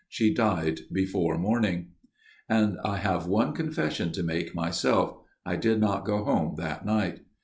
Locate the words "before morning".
0.91-1.89